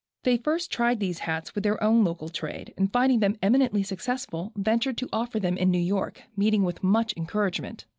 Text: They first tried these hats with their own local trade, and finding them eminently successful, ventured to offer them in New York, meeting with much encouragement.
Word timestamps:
They 0.23 0.37
first 0.37 0.71
tried 0.71 0.99
these 0.99 1.19
hats 1.29 1.53
with 1.53 1.63
their 1.63 1.77
own 1.83 2.03
local 2.03 2.29
trade, 2.29 2.73
and 2.75 2.91
finding 2.91 3.19
them 3.19 3.37
eminently 3.39 3.83
successful, 3.83 4.51
ventured 4.55 4.97
to 4.97 5.09
offer 5.13 5.39
them 5.39 5.57
in 5.59 5.69
New 5.69 5.77
York, 5.77 6.23
meeting 6.35 6.63
with 6.63 6.83
much 6.83 7.13
encouragement. 7.15 7.85